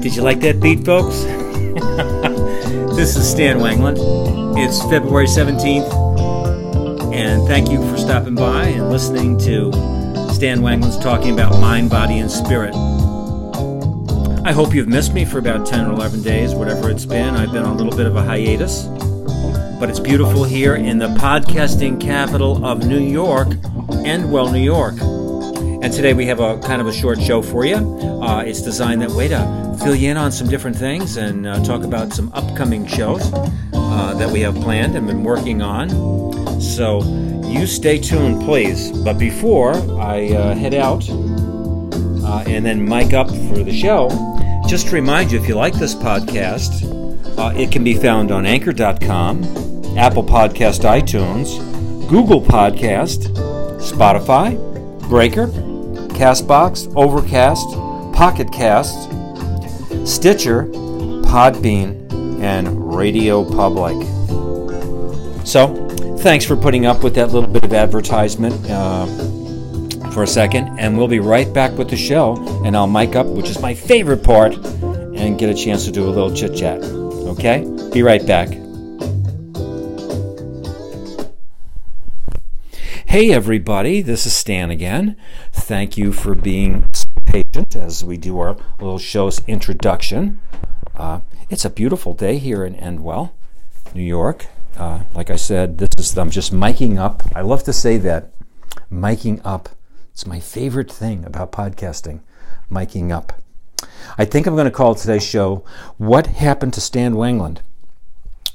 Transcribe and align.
Did 0.00 0.14
you 0.14 0.22
like 0.22 0.38
that 0.40 0.60
beat, 0.60 0.84
folks? 0.84 1.22
this 2.96 3.16
is 3.16 3.28
Stan 3.28 3.58
Wanglund. 3.58 3.98
It's 4.56 4.80
February 4.84 5.26
17th, 5.26 7.12
and 7.12 7.46
thank 7.48 7.68
you 7.68 7.78
for 7.90 7.96
stopping 7.96 8.36
by 8.36 8.66
and 8.66 8.90
listening 8.90 9.36
to 9.38 9.72
Stan 10.32 10.60
Wanglund's 10.60 10.98
talking 10.98 11.32
about 11.32 11.60
mind, 11.60 11.90
body, 11.90 12.18
and 12.18 12.30
spirit. 12.30 12.76
I 14.46 14.52
hope 14.52 14.72
you've 14.72 14.86
missed 14.86 15.14
me 15.14 15.24
for 15.24 15.40
about 15.40 15.66
10 15.66 15.86
or 15.86 15.92
11 15.94 16.22
days, 16.22 16.54
whatever 16.54 16.90
it's 16.90 17.04
been. 17.04 17.34
I've 17.34 17.52
been 17.52 17.64
on 17.64 17.74
a 17.74 17.76
little 17.76 17.96
bit 17.96 18.06
of 18.06 18.14
a 18.14 18.22
hiatus, 18.22 18.84
but 19.80 19.90
it's 19.90 20.00
beautiful 20.00 20.44
here 20.44 20.76
in 20.76 20.98
the 20.98 21.08
podcasting 21.08 22.00
capital 22.00 22.64
of 22.64 22.86
New 22.86 23.00
York, 23.00 23.48
Endwell, 23.48 24.52
New 24.52 24.62
York. 24.62 24.94
And 25.80 25.92
today 25.92 26.12
we 26.12 26.26
have 26.26 26.40
a 26.40 26.58
kind 26.58 26.80
of 26.80 26.88
a 26.88 26.92
short 26.92 27.22
show 27.22 27.40
for 27.40 27.64
you. 27.64 27.76
Uh, 27.76 28.42
it's 28.42 28.60
designed 28.60 29.00
that 29.00 29.10
way 29.10 29.28
to 29.28 29.76
fill 29.80 29.94
you 29.94 30.10
in 30.10 30.16
on 30.16 30.32
some 30.32 30.48
different 30.48 30.76
things 30.76 31.16
and 31.16 31.46
uh, 31.46 31.62
talk 31.62 31.84
about 31.84 32.12
some 32.12 32.32
upcoming 32.34 32.84
shows 32.84 33.32
uh, 33.72 34.12
that 34.18 34.28
we 34.28 34.40
have 34.40 34.56
planned 34.56 34.96
and 34.96 35.06
been 35.06 35.22
working 35.22 35.62
on. 35.62 35.88
So 36.60 37.04
you 37.44 37.64
stay 37.68 37.96
tuned, 37.98 38.42
please. 38.42 38.90
But 38.90 39.18
before 39.18 39.74
I 40.00 40.30
uh, 40.32 40.54
head 40.56 40.74
out 40.74 41.08
uh, 41.08 42.42
and 42.48 42.66
then 42.66 42.84
mic 42.84 43.12
up 43.12 43.28
for 43.28 43.62
the 43.62 43.72
show, 43.72 44.08
just 44.66 44.88
to 44.88 44.94
remind 44.94 45.30
you 45.30 45.40
if 45.40 45.46
you 45.46 45.54
like 45.54 45.74
this 45.74 45.94
podcast, 45.94 46.84
uh, 47.38 47.56
it 47.56 47.70
can 47.70 47.84
be 47.84 47.94
found 47.94 48.32
on 48.32 48.46
anchor.com, 48.46 49.44
Apple 49.96 50.24
Podcast 50.24 50.80
iTunes, 50.82 51.56
Google 52.08 52.42
Podcast, 52.42 53.28
Spotify, 53.78 54.58
Breaker, 55.08 55.46
Castbox, 56.18 56.92
Overcast, 56.96 57.68
Pocket 58.12 58.50
Cast, 58.52 59.04
Stitcher, 60.04 60.64
Podbean, 60.64 62.42
and 62.42 62.92
Radio 62.92 63.48
Public. 63.48 63.94
So, 65.46 65.86
thanks 66.18 66.44
for 66.44 66.56
putting 66.56 66.86
up 66.86 67.04
with 67.04 67.14
that 67.14 67.30
little 67.30 67.48
bit 67.48 67.62
of 67.62 67.72
advertisement 67.72 68.56
uh, 68.68 69.06
for 70.10 70.24
a 70.24 70.26
second, 70.26 70.76
and 70.80 70.98
we'll 70.98 71.06
be 71.06 71.20
right 71.20 71.54
back 71.54 71.78
with 71.78 71.88
the 71.88 71.96
show. 71.96 72.36
And 72.64 72.76
I'll 72.76 72.88
mic 72.88 73.14
up, 73.14 73.28
which 73.28 73.48
is 73.48 73.60
my 73.60 73.72
favorite 73.72 74.24
part, 74.24 74.56
and 74.56 75.38
get 75.38 75.50
a 75.50 75.54
chance 75.54 75.84
to 75.84 75.92
do 75.92 76.04
a 76.08 76.10
little 76.10 76.34
chit 76.34 76.56
chat. 76.56 76.82
Okay? 76.82 77.64
Be 77.92 78.02
right 78.02 78.26
back. 78.26 78.57
Hey, 83.08 83.32
everybody, 83.32 84.02
this 84.02 84.26
is 84.26 84.36
Stan 84.36 84.70
again. 84.70 85.16
Thank 85.50 85.96
you 85.96 86.12
for 86.12 86.34
being 86.34 86.90
patient 87.24 87.74
as 87.74 88.04
we 88.04 88.18
do 88.18 88.38
our 88.38 88.54
little 88.78 88.98
show's 88.98 89.42
introduction. 89.46 90.40
Uh, 90.94 91.20
it's 91.48 91.64
a 91.64 91.70
beautiful 91.70 92.12
day 92.12 92.36
here 92.36 92.66
in 92.66 92.74
Endwell, 92.74 93.30
New 93.94 94.02
York. 94.02 94.48
Uh, 94.76 95.04
like 95.14 95.30
I 95.30 95.36
said, 95.36 95.78
this 95.78 95.88
is 95.96 96.18
I'm 96.18 96.28
just 96.28 96.52
miking 96.52 96.98
up. 96.98 97.22
I 97.34 97.40
love 97.40 97.62
to 97.64 97.72
say 97.72 97.96
that, 97.96 98.30
miking 98.92 99.40
up. 99.42 99.70
It's 100.12 100.26
my 100.26 100.38
favorite 100.38 100.92
thing 100.92 101.24
about 101.24 101.50
podcasting, 101.50 102.20
miking 102.70 103.10
up. 103.10 103.32
I 104.18 104.26
think 104.26 104.46
I'm 104.46 104.54
going 104.54 104.66
to 104.66 104.70
call 104.70 104.94
today's 104.94 105.24
show 105.24 105.64
"What 105.96 106.26
Happened 106.26 106.74
to 106.74 106.82
Stan 106.82 107.14
Wanglund." 107.14 107.60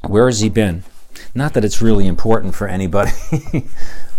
Where 0.05 0.27
has 0.27 0.41
he 0.41 0.49
been? 0.49 0.83
Not 1.33 1.55
that 1.55 1.65
it's 1.65 1.81
really 1.81 2.05
important 2.05 2.53
for 2.53 2.67
anybody. 2.67 3.11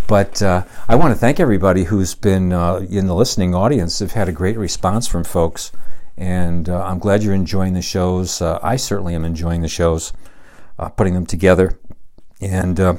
But 0.07 0.39
uh, 0.41 0.65
I 0.87 0.95
want 0.95 1.13
to 1.13 1.19
thank 1.19 1.39
everybody 1.39 1.85
who's 1.85 2.13
been 2.13 2.53
uh, 2.53 2.85
in 2.89 3.07
the 3.07 3.15
listening 3.15 3.55
audience. 3.55 4.01
I've 4.03 4.11
had 4.11 4.29
a 4.29 4.31
great 4.31 4.55
response 4.55 5.07
from 5.07 5.23
folks, 5.23 5.71
and 6.15 6.69
uh, 6.69 6.83
I'm 6.83 6.99
glad 6.99 7.23
you're 7.23 7.33
enjoying 7.33 7.73
the 7.73 7.81
shows. 7.81 8.39
Uh, 8.39 8.59
I 8.61 8.75
certainly 8.75 9.15
am 9.15 9.25
enjoying 9.25 9.61
the 9.61 9.67
shows, 9.67 10.13
uh, 10.77 10.89
putting 10.89 11.15
them 11.15 11.25
together, 11.25 11.79
and 12.39 12.79
uh, 12.79 12.95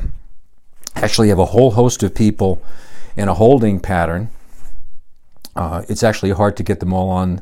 actually 0.96 1.28
have 1.28 1.38
a 1.38 1.46
whole 1.46 1.72
host 1.72 2.02
of 2.02 2.12
people 2.12 2.60
in 3.16 3.28
a 3.28 3.34
holding 3.34 3.78
pattern. 3.78 4.30
it's 5.56 6.02
actually 6.02 6.32
hard 6.32 6.56
to 6.56 6.64
get 6.64 6.80
them 6.80 6.92
all 6.92 7.10
on, 7.10 7.40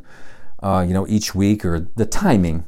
you 0.87 0.93
know, 0.93 1.07
each 1.09 1.35
week 1.35 1.65
or 1.65 1.89
the 1.97 2.07
timing 2.07 2.67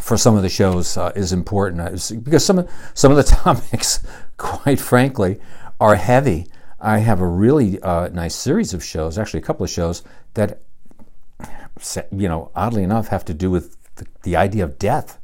for 0.00 0.16
some 0.16 0.34
of 0.34 0.42
the 0.42 0.48
shows 0.48 0.96
is 1.14 1.30
important 1.30 1.78
because 2.24 2.42
some 2.42 2.60
of, 2.60 2.70
some 2.94 3.10
of 3.12 3.18
the 3.18 3.22
topics, 3.36 4.00
quite 4.38 4.80
frankly, 4.80 5.38
are 5.80 5.96
heavy. 5.96 6.46
I 6.80 6.98
have 6.98 7.20
a 7.20 7.26
really 7.26 7.80
uh, 7.80 8.08
nice 8.08 8.34
series 8.34 8.74
of 8.74 8.84
shows, 8.84 9.18
actually 9.18 9.40
a 9.40 9.44
couple 9.44 9.64
of 9.64 9.70
shows 9.70 10.02
that, 10.34 10.60
you 12.12 12.28
know, 12.28 12.50
oddly 12.54 12.82
enough, 12.82 13.08
have 13.08 13.24
to 13.26 13.34
do 13.34 13.50
with 13.50 13.76
the, 13.96 14.06
the 14.22 14.36
idea 14.36 14.64
of 14.64 14.78
death. 14.78 15.18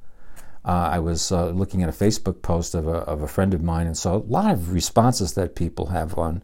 Uh, 0.65 0.91
I 0.93 0.99
was 0.99 1.31
uh, 1.31 1.51
looking 1.51 1.83
at 1.83 1.89
a 1.89 1.93
Facebook 1.93 2.43
post 2.43 2.75
of 2.75 2.89
a, 2.89 2.99
of 3.05 3.23
a 3.23 3.29
friend 3.29 3.55
of 3.55 3.63
mine 3.63 3.87
and 3.87 3.97
saw 3.97 4.17
a 4.17 4.19
lot 4.19 4.51
of 4.51 4.73
responses 4.73 5.35
that 5.35 5.55
people 5.55 5.87
have 5.87 6.19
on 6.19 6.43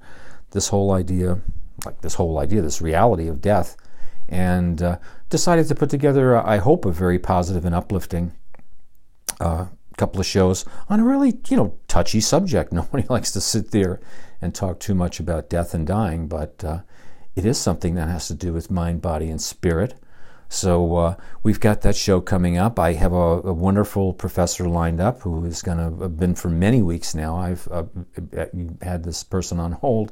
this 0.53 0.69
whole 0.69 0.93
idea, 0.93 1.41
like 1.85 2.01
this 2.03 2.15
whole 2.15 2.39
idea, 2.39 2.63
this 2.63 2.81
reality 2.81 3.27
of 3.27 3.41
death, 3.41 3.77
and 4.29 4.83
uh, 4.83 4.99
decided 5.29 5.67
to 5.69 5.75
put 5.75 5.91
together, 5.91 6.37
I 6.37 6.59
hope, 6.59 6.85
a 6.85 6.93
very 6.93 7.19
positive 7.19 7.65
and 7.65 7.75
uplifting 7.75 8.33
uh, 9.41 9.67
couple 10.03 10.21
of 10.21 10.27
shows 10.27 10.65
on 10.89 10.99
a 10.99 11.05
really, 11.05 11.39
you 11.49 11.57
know, 11.57 11.79
touchy 11.87 12.21
subject. 12.21 12.73
Nobody 12.83 13.07
likes 13.09 13.31
to 13.33 13.41
sit 13.41 13.71
there 13.71 14.01
and 14.41 14.53
talk 14.53 14.81
too 14.81 14.97
much 14.97 15.21
about 15.21 15.49
death 15.49 15.75
and 15.75 15.87
dying, 15.87 16.27
but 16.27 16.65
uh, 16.65 16.81
it 17.37 17.47
is 17.47 17.57
something 17.57 17.95
that 17.95 18.09
has 18.09 18.27
to 18.27 18.35
do 18.35 18.53
with 18.53 18.69
mind, 18.69 19.01
body, 19.01 19.31
and 19.31 19.41
spirit. 19.41 19.95
So 20.49 20.97
uh, 20.97 21.15
we've 21.45 21.61
got 21.61 21.83
that 21.83 21.95
show 21.95 22.21
coming 22.21 22.59
up. 22.59 22.81
I 22.81 22.95
have 22.95 23.13
a, 23.13 23.41
a 23.43 23.53
wonderful 23.53 24.13
professor 24.13 24.69
lined 24.69 25.01
up 25.01 25.21
who 25.21 25.45
is 25.45 25.63
going 25.63 25.79
to 25.79 26.03
have 26.03 26.17
been 26.17 26.35
for 26.35 26.49
many 26.49 26.83
weeks 26.83 27.15
now. 27.15 27.37
I've 27.37 27.69
uh, 27.71 27.85
had 28.83 29.05
this 29.05 29.23
person 29.23 29.61
on 29.61 29.71
hold 29.71 30.11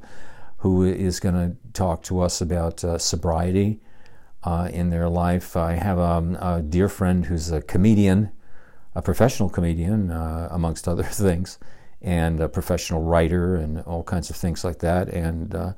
who 0.58 0.84
is 0.84 1.18
going 1.18 1.34
to 1.34 1.56
talk 1.72 2.04
to 2.04 2.20
us 2.20 2.40
about 2.40 2.84
uh, 2.84 2.96
sobriety 2.96 3.80
uh, 4.44 4.68
in 4.72 4.90
their 4.90 5.08
life. 5.08 5.56
I 5.56 5.72
have 5.72 5.98
um, 5.98 6.36
a 6.36 6.62
dear 6.62 6.88
friend 6.88 7.26
who's 7.26 7.50
a 7.50 7.60
comedian 7.60 8.30
a 9.00 9.02
professional 9.02 9.48
comedian, 9.48 10.10
uh, 10.10 10.48
amongst 10.50 10.86
other 10.86 11.02
things, 11.26 11.58
and 12.02 12.40
a 12.40 12.48
professional 12.48 13.02
writer, 13.02 13.56
and 13.56 13.80
all 13.82 14.02
kinds 14.02 14.28
of 14.30 14.36
things 14.36 14.62
like 14.62 14.78
that. 14.80 15.08
And 15.08 15.54
uh, 15.54 15.72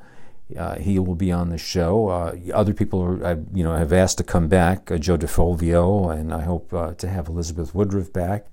uh, 0.58 0.76
he 0.78 0.98
will 0.98 1.14
be 1.14 1.30
on 1.30 1.48
the 1.48 1.58
show. 1.58 2.08
Uh, 2.08 2.36
other 2.52 2.74
people, 2.74 3.00
are, 3.24 3.38
you 3.54 3.62
know, 3.64 3.74
have 3.76 3.92
asked 3.92 4.18
to 4.18 4.24
come 4.24 4.48
back. 4.48 4.90
Uh, 4.90 4.98
Joe 4.98 5.16
DeFolvio, 5.16 6.12
and 6.12 6.34
I 6.34 6.42
hope 6.42 6.74
uh, 6.74 6.94
to 6.94 7.08
have 7.08 7.28
Elizabeth 7.28 7.74
Woodruff 7.74 8.12
back. 8.12 8.46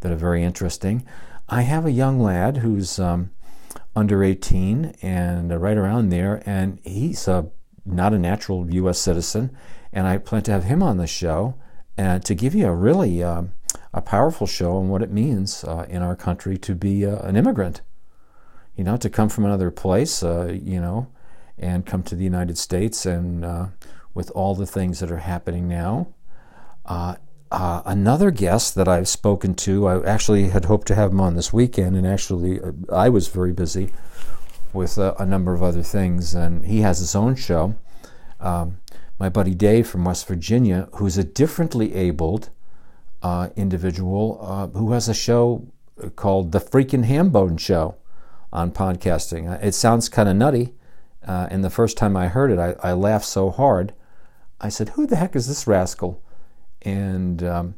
That 0.00 0.12
are 0.12 0.16
very 0.16 0.42
interesting. 0.42 1.04
I 1.48 1.62
have 1.62 1.84
a 1.84 1.90
young 1.90 2.20
lad 2.20 2.58
who's 2.58 2.98
um, 2.98 3.30
under 3.94 4.24
18 4.24 4.96
and 5.02 5.60
right 5.60 5.76
around 5.76 6.08
there, 6.08 6.42
and 6.46 6.78
he's 6.84 7.28
not 7.84 8.14
a 8.14 8.18
natural 8.18 8.70
U.S. 8.70 8.98
citizen. 8.98 9.54
And 9.92 10.06
I 10.06 10.16
plan 10.16 10.42
to 10.44 10.52
have 10.52 10.64
him 10.64 10.82
on 10.82 10.96
the 10.96 11.06
show 11.06 11.56
and 11.98 12.24
to 12.24 12.34
give 12.34 12.54
you 12.54 12.66
a 12.66 12.74
really 12.74 13.22
um, 13.22 13.52
a 13.92 14.00
powerful 14.00 14.46
show 14.46 14.76
on 14.76 14.88
what 14.88 15.02
it 15.02 15.10
means 15.10 15.64
uh, 15.64 15.86
in 15.88 16.02
our 16.02 16.14
country 16.14 16.56
to 16.58 16.74
be 16.74 17.04
uh, 17.04 17.18
an 17.22 17.36
immigrant. 17.36 17.80
You 18.76 18.84
know, 18.84 18.96
to 18.96 19.10
come 19.10 19.28
from 19.28 19.44
another 19.44 19.70
place, 19.70 20.22
uh, 20.22 20.56
you 20.62 20.80
know, 20.80 21.08
and 21.58 21.84
come 21.84 22.02
to 22.04 22.14
the 22.14 22.24
United 22.24 22.56
States, 22.56 23.04
and 23.04 23.44
uh, 23.44 23.66
with 24.14 24.30
all 24.30 24.54
the 24.54 24.66
things 24.66 25.00
that 25.00 25.10
are 25.10 25.18
happening 25.18 25.68
now. 25.68 26.08
Uh, 26.86 27.16
uh, 27.50 27.82
another 27.84 28.30
guest 28.30 28.76
that 28.76 28.86
I've 28.86 29.08
spoken 29.08 29.54
to, 29.56 29.86
I 29.86 30.04
actually 30.04 30.48
had 30.50 30.66
hoped 30.66 30.86
to 30.88 30.94
have 30.94 31.10
him 31.10 31.20
on 31.20 31.34
this 31.34 31.52
weekend, 31.52 31.96
and 31.96 32.06
actually 32.06 32.60
I 32.92 33.08
was 33.08 33.28
very 33.28 33.52
busy 33.52 33.92
with 34.72 34.98
a 34.98 35.26
number 35.26 35.52
of 35.52 35.62
other 35.62 35.82
things, 35.82 36.32
and 36.32 36.64
he 36.64 36.80
has 36.82 37.00
his 37.00 37.16
own 37.16 37.34
show. 37.34 37.74
Um, 38.38 38.78
my 39.18 39.28
buddy 39.28 39.54
Dave 39.54 39.88
from 39.88 40.04
West 40.04 40.28
Virginia, 40.28 40.88
who's 40.92 41.18
a 41.18 41.24
differently 41.24 41.92
abled 41.94 42.50
uh, 43.22 43.48
individual 43.56 44.38
uh, 44.42 44.66
who 44.78 44.92
has 44.92 45.08
a 45.08 45.14
show 45.14 45.66
called 46.16 46.52
The 46.52 46.60
Freaking 46.60 47.06
Hambone 47.06 47.58
Show 47.58 47.96
on 48.52 48.70
podcasting. 48.70 49.50
Uh, 49.50 49.58
it 49.64 49.72
sounds 49.72 50.08
kind 50.08 50.28
of 50.28 50.36
nutty. 50.36 50.74
Uh, 51.26 51.46
and 51.50 51.62
the 51.62 51.70
first 51.70 51.98
time 51.98 52.16
I 52.16 52.28
heard 52.28 52.50
it, 52.50 52.58
I, 52.58 52.74
I, 52.82 52.92
laughed 52.92 53.26
so 53.26 53.50
hard. 53.50 53.92
I 54.58 54.70
said, 54.70 54.90
Who 54.90 55.06
the 55.06 55.16
heck 55.16 55.36
is 55.36 55.46
this 55.46 55.66
rascal? 55.66 56.22
And 56.80 57.42
um, 57.42 57.74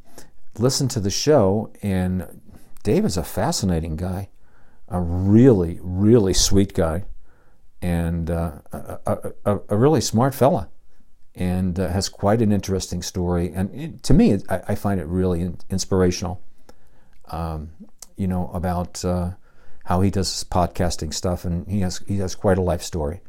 listened 0.58 0.92
to 0.92 1.00
the 1.00 1.10
show, 1.10 1.72
and 1.82 2.40
Dave 2.84 3.04
is 3.04 3.16
a 3.16 3.24
fascinating 3.24 3.96
guy, 3.96 4.28
a 4.88 5.00
really, 5.00 5.80
really 5.82 6.32
sweet 6.32 6.72
guy, 6.72 7.04
and 7.80 8.30
uh, 8.30 8.52
a, 8.72 9.32
a, 9.44 9.58
a, 9.68 9.76
really 9.76 10.00
smart 10.00 10.36
fella 10.36 10.68
and 11.34 11.78
uh, 11.78 11.88
has 11.88 12.08
quite 12.08 12.42
an 12.42 12.52
interesting 12.52 13.02
story. 13.02 13.52
And 13.54 13.74
it, 13.74 14.02
to 14.04 14.14
me, 14.14 14.38
I, 14.48 14.60
I, 14.68 14.74
find 14.74 15.00
it 15.00 15.06
really 15.06 15.40
in, 15.40 15.58
inspirational. 15.70 16.42
Um, 17.30 17.70
you 18.16 18.26
know 18.26 18.50
about 18.52 19.04
uh, 19.04 19.32
how 19.84 20.00
he 20.00 20.10
does 20.10 20.32
his 20.32 20.44
podcasting 20.44 21.12
stuff, 21.12 21.44
and 21.44 21.66
he 21.66 21.80
has 21.80 21.98
he 22.06 22.18
has 22.18 22.34
quite 22.34 22.58
a 22.58 22.62
life 22.62 22.82
story. 22.82 23.20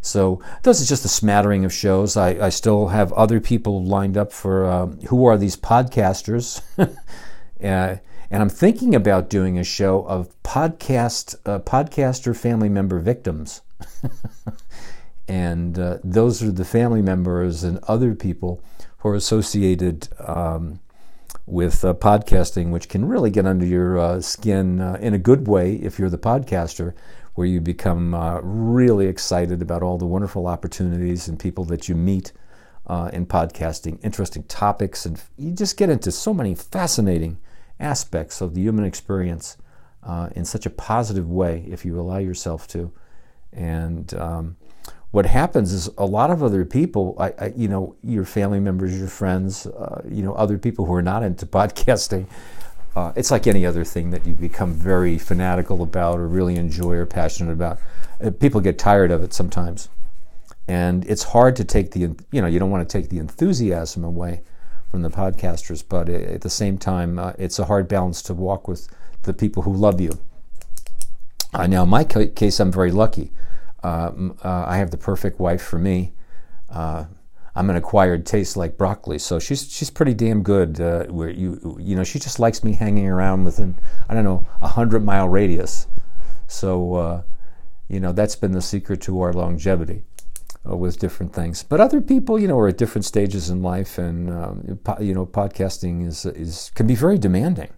So 0.00 0.40
this 0.62 0.80
is 0.80 0.88
just 0.88 1.04
a 1.04 1.08
smattering 1.08 1.64
of 1.64 1.72
shows. 1.72 2.16
I, 2.16 2.46
I 2.46 2.48
still 2.50 2.88
have 2.88 3.12
other 3.14 3.40
people 3.40 3.84
lined 3.84 4.16
up 4.16 4.32
for 4.32 4.70
um, 4.70 5.00
who 5.08 5.24
are 5.26 5.36
these 5.36 5.56
podcasters, 5.56 6.62
uh, 6.78 6.86
and 7.60 8.42
I'm 8.42 8.48
thinking 8.48 8.94
about 8.94 9.30
doing 9.30 9.58
a 9.58 9.64
show 9.64 10.04
of 10.06 10.30
podcast 10.42 11.36
uh, 11.44 11.58
podcaster 11.58 12.36
family 12.36 12.68
member 12.68 13.00
victims, 13.00 13.62
and 15.28 15.78
uh, 15.78 15.98
those 16.04 16.42
are 16.42 16.52
the 16.52 16.64
family 16.64 17.02
members 17.02 17.64
and 17.64 17.78
other 17.84 18.14
people 18.14 18.62
who 18.98 19.10
are 19.10 19.14
associated. 19.14 20.08
Um, 20.18 20.80
with 21.46 21.84
uh, 21.84 21.94
podcasting, 21.94 22.70
which 22.70 22.88
can 22.88 23.06
really 23.06 23.30
get 23.30 23.46
under 23.46 23.64
your 23.64 23.98
uh, 23.98 24.20
skin 24.20 24.80
uh, 24.80 24.98
in 25.00 25.14
a 25.14 25.18
good 25.18 25.46
way 25.46 25.74
if 25.76 25.98
you're 25.98 26.10
the 26.10 26.18
podcaster, 26.18 26.92
where 27.34 27.46
you 27.46 27.60
become 27.60 28.14
uh, 28.14 28.40
really 28.40 29.06
excited 29.06 29.62
about 29.62 29.82
all 29.82 29.98
the 29.98 30.06
wonderful 30.06 30.46
opportunities 30.46 31.28
and 31.28 31.38
people 31.38 31.64
that 31.64 31.88
you 31.88 31.94
meet 31.94 32.32
uh, 32.88 33.10
in 33.12 33.26
podcasting, 33.26 34.02
interesting 34.02 34.42
topics, 34.44 35.06
and 35.06 35.22
you 35.36 35.52
just 35.52 35.76
get 35.76 35.90
into 35.90 36.10
so 36.10 36.34
many 36.34 36.54
fascinating 36.54 37.38
aspects 37.78 38.40
of 38.40 38.54
the 38.54 38.60
human 38.60 38.84
experience 38.84 39.56
in 40.36 40.44
such 40.44 40.66
a 40.66 40.70
positive 40.70 41.28
way 41.28 41.64
if 41.68 41.84
you 41.84 41.98
allow 42.00 42.18
yourself 42.18 42.68
to. 42.68 42.92
And 43.52 44.14
um, 44.14 44.56
what 45.10 45.26
happens 45.26 45.72
is 45.72 45.88
a 45.98 46.04
lot 46.04 46.30
of 46.30 46.42
other 46.42 46.64
people, 46.64 47.16
I, 47.18 47.32
I, 47.38 47.52
you 47.56 47.68
know, 47.68 47.96
your 48.02 48.24
family 48.24 48.60
members, 48.60 48.98
your 48.98 49.08
friends, 49.08 49.66
uh, 49.66 50.02
you 50.08 50.22
know, 50.22 50.34
other 50.34 50.58
people 50.58 50.84
who 50.84 50.94
are 50.94 51.02
not 51.02 51.22
into 51.22 51.46
podcasting, 51.58 52.26
uh, 52.94 53.12
it's 53.14 53.30
like 53.30 53.46
any 53.46 53.66
other 53.66 53.84
thing 53.84 54.10
that 54.10 54.26
you 54.26 54.34
become 54.34 54.72
very 54.72 55.18
fanatical 55.18 55.82
about 55.82 56.18
or 56.18 56.26
really 56.26 56.56
enjoy 56.56 56.94
or 56.94 57.06
passionate 57.06 57.52
about. 57.52 57.78
Uh, 58.24 58.30
people 58.30 58.60
get 58.60 58.78
tired 58.78 59.10
of 59.10 59.22
it 59.22 59.34
sometimes. 59.34 59.90
And 60.66 61.04
it's 61.04 61.22
hard 61.22 61.54
to 61.56 61.64
take 61.64 61.92
the, 61.92 62.00
you 62.32 62.40
know, 62.40 62.46
you 62.46 62.58
don't 62.58 62.70
want 62.70 62.88
to 62.88 63.00
take 63.00 63.10
the 63.10 63.18
enthusiasm 63.18 64.02
away 64.02 64.42
from 64.90 65.02
the 65.02 65.10
podcasters, 65.10 65.84
but 65.86 66.08
at 66.08 66.40
the 66.40 66.50
same 66.50 66.78
time, 66.78 67.18
uh, 67.18 67.32
it's 67.38 67.58
a 67.58 67.66
hard 67.66 67.86
balance 67.86 68.22
to 68.22 68.34
walk 68.34 68.66
with 68.66 68.88
the 69.22 69.34
people 69.34 69.62
who 69.62 69.72
love 69.72 70.00
you. 70.00 70.18
Uh, 71.52 71.66
now, 71.66 71.84
in 71.84 71.88
my 71.88 72.04
case, 72.04 72.58
I'm 72.60 72.72
very 72.72 72.90
lucky. 72.90 73.30
Uh, 73.86 74.64
I 74.66 74.78
have 74.78 74.90
the 74.90 74.96
perfect 74.96 75.38
wife 75.38 75.62
for 75.62 75.78
me. 75.78 76.12
I'm 77.56 77.70
an 77.70 77.76
acquired 77.76 78.26
taste 78.26 78.54
like 78.56 78.76
broccoli, 78.76 79.18
so 79.18 79.38
she's 79.38 79.72
she's 79.72 79.88
pretty 79.88 80.12
damn 80.12 80.42
good. 80.42 80.78
Uh, 80.78 81.04
where 81.06 81.30
you 81.30 81.78
you 81.80 81.96
know 81.96 82.04
she 82.04 82.18
just 82.18 82.38
likes 82.38 82.62
me 82.62 82.74
hanging 82.74 83.08
around 83.08 83.44
within 83.44 83.78
I 84.10 84.14
don't 84.14 84.24
know 84.24 84.46
a 84.60 84.68
hundred 84.68 85.02
mile 85.02 85.26
radius. 85.26 85.86
So 86.46 86.94
uh, 86.94 87.22
you 87.88 87.98
know 87.98 88.12
that's 88.12 88.36
been 88.36 88.52
the 88.52 88.60
secret 88.60 89.00
to 89.02 89.22
our 89.22 89.32
longevity 89.32 90.04
uh, 90.70 90.76
with 90.76 90.98
different 90.98 91.32
things. 91.32 91.62
But 91.62 91.80
other 91.80 92.02
people, 92.02 92.38
you 92.38 92.46
know, 92.46 92.58
are 92.58 92.68
at 92.68 92.76
different 92.76 93.06
stages 93.06 93.48
in 93.48 93.62
life, 93.62 93.96
and 93.96 94.30
um, 94.30 94.78
you 95.00 95.14
know, 95.14 95.24
podcasting 95.24 96.06
is 96.06 96.26
is 96.26 96.70
can 96.74 96.86
be 96.86 96.94
very 96.94 97.16
demanding. 97.16 97.70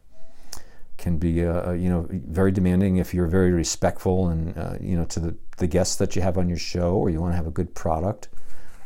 Can 0.98 1.16
be 1.16 1.46
uh, 1.46 1.68
uh, 1.68 1.72
you 1.72 1.88
know 1.88 2.08
very 2.10 2.50
demanding 2.50 2.96
if 2.96 3.14
you're 3.14 3.28
very 3.28 3.52
respectful 3.52 4.28
and 4.30 4.58
uh, 4.58 4.74
you 4.80 4.96
know 4.96 5.04
to 5.04 5.20
the 5.20 5.36
the 5.58 5.68
guests 5.68 5.94
that 5.96 6.16
you 6.16 6.22
have 6.22 6.36
on 6.36 6.48
your 6.48 6.58
show, 6.58 6.96
or 6.96 7.08
you 7.08 7.20
want 7.20 7.32
to 7.32 7.36
have 7.36 7.46
a 7.46 7.52
good 7.52 7.72
product 7.72 8.28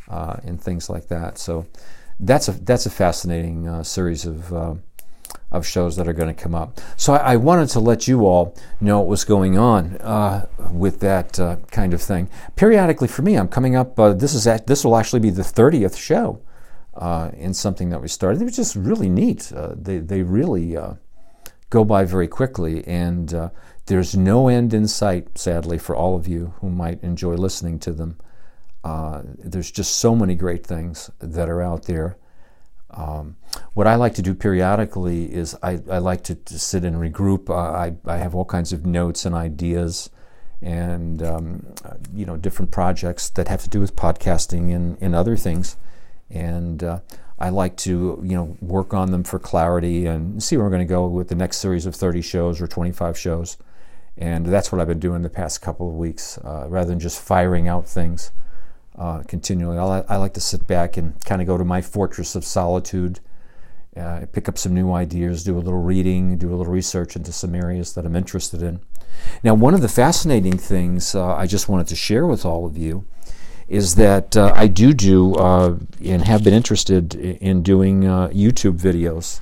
uh, 0.09 0.37
and 0.43 0.61
things 0.61 0.91
like 0.91 1.07
that. 1.07 1.39
So 1.39 1.65
that's 2.19 2.47
a 2.47 2.51
that's 2.51 2.85
a 2.85 2.91
fascinating 2.91 3.67
uh, 3.67 3.81
series 3.81 4.27
of 4.27 4.53
uh, 4.53 4.75
of 5.51 5.65
shows 5.65 5.95
that 5.95 6.07
are 6.07 6.13
going 6.13 6.33
to 6.33 6.39
come 6.39 6.53
up. 6.53 6.79
So 6.97 7.13
I, 7.13 7.33
I, 7.33 7.35
wanted 7.37 7.69
to 7.69 7.79
let 7.79 8.07
you 8.07 8.27
all 8.27 8.55
know 8.79 8.99
what 8.99 9.07
was 9.07 9.23
going 9.23 9.57
on 9.57 9.97
with 10.71 10.99
that 10.99 11.33
kind 11.71 11.95
of 11.95 12.01
thing. 12.01 12.29
Periodically, 12.55 13.07
for 13.07 13.23
me, 13.23 13.35
I'm 13.35 13.47
coming 13.47 13.75
up. 13.75 13.95
This 13.95 14.35
is 14.35 14.45
at, 14.45 14.67
this 14.67 14.85
will 14.85 14.95
actually 14.95 15.21
be 15.21 15.31
the 15.31 15.41
30th 15.41 15.97
show 15.97 16.41
in 17.35 17.55
something 17.55 17.89
that 17.89 18.03
we 18.03 18.07
started. 18.07 18.39
It 18.39 18.45
was 18.45 18.55
just 18.55 18.75
really 18.75 19.09
neat. 19.09 19.51
they 19.75 19.97
they 19.97 20.21
really 20.21 20.77
go 21.73 21.83
by 21.83 22.05
very 22.05 22.27
quickly 22.27 22.75
and. 22.87 23.27
there's 23.85 24.15
no 24.15 24.47
end 24.47 24.73
in 24.73 24.87
sight, 24.87 25.37
sadly, 25.37 25.77
for 25.77 25.93
all 25.93 26.15
of 26.15 26.25
you 26.25 26.53
who 26.61 26.69
might 26.69 27.03
enjoy 27.03 27.35
listening 27.35 27.77
to 27.79 27.91
them. 27.91 28.15
Uh, 28.83 29.21
there's 29.37 29.71
just 29.71 29.95
so 29.95 30.15
many 30.15 30.35
great 30.35 30.65
things 30.65 31.09
that 31.19 31.49
are 31.49 31.61
out 31.61 31.83
there. 31.83 32.17
Um, 32.91 33.37
what 33.73 33.87
I 33.87 33.95
like 33.95 34.13
to 34.15 34.21
do 34.21 34.35
periodically 34.35 35.33
is 35.33 35.55
I, 35.63 35.81
I 35.89 35.97
like 35.97 36.23
to, 36.25 36.35
to, 36.35 36.59
sit 36.59 36.83
and 36.83 36.97
regroup. 36.97 37.49
Uh, 37.49 37.55
I, 37.55 37.95
I 38.05 38.17
have 38.17 38.35
all 38.35 38.45
kinds 38.45 38.71
of 38.71 38.85
notes 38.85 39.25
and 39.25 39.33
ideas 39.33 40.09
and 40.61 41.21
um, 41.23 41.73
you 42.13 42.25
know 42.25 42.37
different 42.37 42.71
projects 42.71 43.29
that 43.31 43.47
have 43.47 43.63
to 43.63 43.69
do 43.69 43.79
with 43.81 43.95
podcasting 43.95 44.73
and, 44.73 44.97
and 45.01 45.15
other 45.15 45.35
things. 45.35 45.75
And 46.29 46.83
uh, 46.83 46.99
I 47.39 47.49
like 47.49 47.75
to 47.77 48.21
you 48.23 48.35
know 48.35 48.57
work 48.61 48.93
on 48.93 49.11
them 49.11 49.23
for 49.23 49.39
clarity 49.39 50.05
and 50.05 50.41
see 50.41 50.55
where 50.57 50.65
we're 50.65 50.71
going 50.71 50.87
to 50.87 50.91
go 50.91 51.07
with 51.07 51.29
the 51.29 51.35
next 51.35 51.57
series 51.57 51.85
of 51.85 51.95
30 51.95 52.21
shows 52.21 52.61
or 52.61 52.67
25 52.67 53.17
shows. 53.17 53.57
And 54.17 54.45
that's 54.45 54.71
what 54.71 54.79
I've 54.79 54.87
been 54.87 54.99
doing 54.99 55.23
the 55.23 55.29
past 55.29 55.61
couple 55.61 55.89
of 55.89 55.95
weeks, 55.95 56.37
uh, 56.37 56.67
rather 56.69 56.89
than 56.89 56.99
just 56.99 57.19
firing 57.19 57.67
out 57.67 57.87
things 57.87 58.31
uh, 58.97 59.23
continually. 59.23 59.77
I, 59.77 60.03
I, 60.07 60.17
like 60.17 60.33
to 60.35 60.39
sit 60.39 60.67
back 60.67 60.97
and 60.97 61.19
kind 61.25 61.41
of 61.41 61.47
go 61.47 61.57
to 61.57 61.65
my 61.65 61.81
fortress 61.81 62.35
of 62.35 62.45
solitude, 62.45 63.19
uh, 63.97 64.25
pick 64.31 64.47
up 64.47 64.59
some 64.59 64.75
new 64.75 64.93
ideas, 64.93 65.43
do 65.43 65.57
a 65.57 65.59
little 65.59 65.81
reading, 65.81 66.37
do 66.37 66.53
a 66.53 66.55
little 66.55 66.71
research 66.71 67.15
into 67.15 67.31
some 67.31 67.55
areas 67.55 67.93
that 67.93 68.05
I'm 68.05 68.15
interested 68.15 68.61
in. 68.61 68.81
Now, 69.43 69.55
one 69.55 69.73
of 69.73 69.81
the 69.81 69.89
fascinating 69.89 70.57
things 70.57 71.15
uh, 71.15 71.35
I 71.35 71.47
just 71.47 71.67
wanted 71.67 71.87
to 71.87 71.95
share 71.95 72.27
with 72.27 72.45
all 72.45 72.65
of 72.67 72.77
you 72.77 73.05
is 73.67 73.95
that 73.95 74.35
uh, 74.35 74.51
I 74.55 74.67
do 74.67 74.93
do 74.93 75.35
uh, 75.35 75.77
and 76.03 76.25
have 76.25 76.43
been 76.43 76.53
interested 76.53 77.15
in 77.15 77.63
doing 77.63 78.05
uh, 78.05 78.29
YouTube 78.29 78.79
videos. 78.79 79.39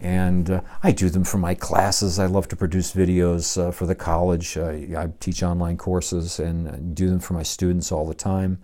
And 0.00 0.50
uh, 0.50 0.60
I 0.82 0.92
do 0.92 1.10
them 1.10 1.24
for 1.24 1.36
my 1.36 1.54
classes. 1.54 2.18
I 2.18 2.24
love 2.24 2.48
to 2.48 2.56
produce 2.56 2.92
videos 2.92 3.60
uh, 3.60 3.70
for 3.70 3.84
the 3.84 3.94
college. 3.94 4.56
I 4.56 5.10
teach 5.20 5.42
online 5.42 5.76
courses 5.76 6.40
and 6.40 6.94
do 6.94 7.10
them 7.10 7.20
for 7.20 7.34
my 7.34 7.42
students 7.42 7.92
all 7.92 8.06
the 8.06 8.14
time. 8.14 8.60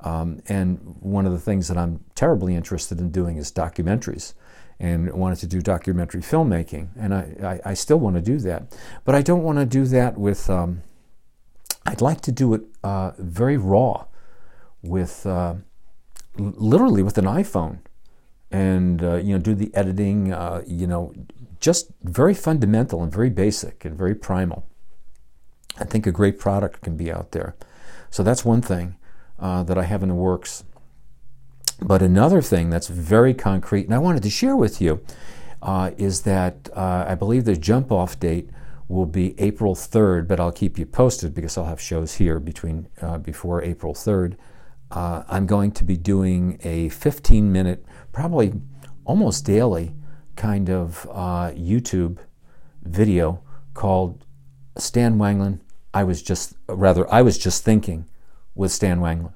Um, 0.00 0.42
and 0.48 0.96
one 1.00 1.26
of 1.26 1.32
the 1.32 1.38
things 1.38 1.68
that 1.68 1.76
I'm 1.76 2.02
terribly 2.14 2.54
interested 2.54 2.98
in 2.98 3.10
doing 3.10 3.36
is 3.36 3.52
documentaries 3.52 4.32
and 4.78 5.12
wanted 5.12 5.36
to 5.40 5.46
do 5.46 5.60
documentary 5.60 6.22
filmmaking. 6.22 6.88
And 6.98 7.14
I, 7.14 7.60
I, 7.64 7.70
I 7.72 7.74
still 7.74 8.00
want 8.00 8.16
to 8.16 8.22
do 8.22 8.38
that. 8.38 8.74
But 9.04 9.14
I 9.14 9.20
don't 9.20 9.42
want 9.42 9.58
to 9.58 9.66
do 9.66 9.84
that 9.84 10.16
with, 10.16 10.48
um, 10.48 10.80
I'd 11.84 12.00
like 12.00 12.22
to 12.22 12.32
do 12.32 12.54
it 12.54 12.62
uh, 12.82 13.12
very 13.18 13.58
raw 13.58 14.06
with 14.82 15.26
uh, 15.26 15.54
literally 16.36 17.02
with 17.02 17.18
an 17.18 17.26
iPhone 17.26 17.78
and, 18.50 19.02
uh, 19.02 19.16
you 19.16 19.34
know, 19.34 19.38
do 19.38 19.54
the 19.54 19.74
editing, 19.74 20.32
uh, 20.32 20.62
you 20.66 20.86
know, 20.86 21.12
just 21.60 21.92
very 22.02 22.34
fundamental 22.34 23.02
and 23.02 23.12
very 23.12 23.30
basic 23.30 23.84
and 23.84 23.96
very 23.96 24.14
primal. 24.14 24.66
I 25.78 25.84
think 25.84 26.06
a 26.06 26.12
great 26.12 26.38
product 26.38 26.82
can 26.82 26.96
be 26.96 27.12
out 27.12 27.32
there. 27.32 27.54
So 28.10 28.22
that's 28.22 28.44
one 28.44 28.62
thing 28.62 28.96
uh, 29.38 29.62
that 29.64 29.78
I 29.78 29.84
have 29.84 30.02
in 30.02 30.08
the 30.08 30.14
works. 30.14 30.64
But 31.80 32.02
another 32.02 32.42
thing 32.42 32.70
that's 32.70 32.88
very 32.88 33.32
concrete, 33.32 33.86
and 33.86 33.94
I 33.94 33.98
wanted 33.98 34.22
to 34.24 34.30
share 34.30 34.56
with 34.56 34.80
you, 34.80 35.00
uh, 35.62 35.92
is 35.96 36.22
that 36.22 36.68
uh, 36.74 37.04
I 37.06 37.14
believe 37.14 37.44
the 37.44 37.56
jump 37.56 37.92
off 37.92 38.18
date 38.18 38.50
will 38.88 39.06
be 39.06 39.34
April 39.38 39.74
3rd, 39.74 40.26
but 40.26 40.40
I'll 40.40 40.52
keep 40.52 40.78
you 40.78 40.84
posted 40.84 41.32
because 41.32 41.56
I'll 41.56 41.66
have 41.66 41.80
shows 41.80 42.14
here 42.14 42.40
between 42.40 42.88
uh, 43.00 43.18
before 43.18 43.62
April 43.62 43.94
3rd. 43.94 44.36
Uh, 44.90 45.22
I'm 45.28 45.46
going 45.46 45.72
to 45.72 45.84
be 45.84 45.96
doing 45.96 46.58
a 46.62 46.88
15 46.88 47.52
minute, 47.52 47.84
probably 48.12 48.52
almost 49.04 49.44
daily, 49.44 49.94
kind 50.36 50.68
of 50.68 51.06
uh, 51.10 51.52
YouTube 51.52 52.18
video 52.82 53.42
called 53.74 54.24
Stan 54.76 55.16
Wanglund. 55.16 55.60
I 55.92 56.04
was 56.04 56.22
just, 56.22 56.54
rather, 56.68 57.12
I 57.12 57.22
was 57.22 57.38
just 57.38 57.64
thinking 57.64 58.06
with 58.54 58.72
Stan 58.72 59.00
Wanglund. 59.00 59.34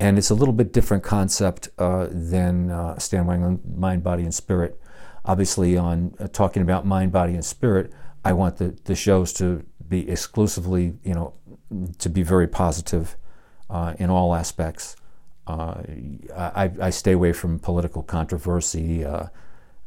And 0.00 0.16
it's 0.16 0.30
a 0.30 0.34
little 0.34 0.54
bit 0.54 0.72
different 0.72 1.02
concept 1.02 1.70
uh, 1.78 2.06
than 2.10 2.70
uh, 2.70 2.98
Stan 2.98 3.26
Wanglund, 3.26 3.76
Mind, 3.76 4.02
Body, 4.04 4.22
and 4.22 4.34
Spirit. 4.34 4.80
Obviously, 5.24 5.76
on 5.76 6.14
uh, 6.18 6.28
talking 6.28 6.62
about 6.62 6.86
mind, 6.86 7.12
body, 7.12 7.34
and 7.34 7.44
spirit, 7.44 7.92
I 8.24 8.32
want 8.32 8.56
the, 8.56 8.78
the 8.84 8.94
shows 8.94 9.32
to 9.34 9.64
be 9.86 10.08
exclusively, 10.08 10.94
you 11.02 11.12
know, 11.12 11.34
to 11.98 12.08
be 12.08 12.22
very 12.22 12.48
positive 12.48 13.16
uh, 13.70 13.94
in 13.98 14.10
all 14.10 14.34
aspects. 14.34 14.96
Uh, 15.46 15.82
I, 16.36 16.70
I, 16.80 16.90
stay 16.90 17.12
away 17.12 17.32
from 17.32 17.58
political 17.58 18.02
controversy, 18.02 19.02
uh, 19.02 19.28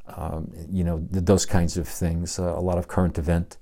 um, 0.07 0.51
you 0.67 0.83
know, 0.83 1.07
th- 1.11 1.25
those 1.25 1.45
kinds 1.45 1.77
of 1.77 1.88
things, 1.88 2.39
a 2.39 2.43
lot 2.43 2.79
of 2.79 2.88
current 2.88 3.19
event 3.19 3.57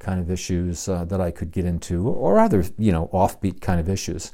kind 0.00 0.20
of 0.20 0.30
issues 0.30 0.88
uh, 0.88 1.04
that 1.04 1.20
I 1.20 1.30
could 1.30 1.52
get 1.52 1.64
into, 1.64 2.08
or 2.08 2.40
other, 2.40 2.64
you 2.76 2.90
know, 2.90 3.08
offbeat 3.12 3.60
kind 3.60 3.78
of 3.78 3.88
issues. 3.88 4.32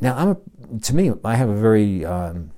Now, 0.00 0.16
I'm 0.16 0.28
a, 0.28 0.80
to 0.80 0.94
me, 0.94 1.12
I 1.22 1.36
have 1.36 1.50
a 1.50 1.54
very 1.54 2.04
um, 2.04 2.50